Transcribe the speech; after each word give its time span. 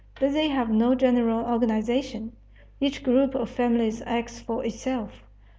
But 0.19 0.31
they 0.33 0.47
have 0.47 0.71
no 0.71 0.95
general 0.95 1.45
organization. 1.45 2.31
Each 2.79 3.03
group 3.03 3.35
of 3.35 3.51
families 3.51 4.01
acts 4.07 4.39
for 4.39 4.65
itself. 4.65 5.21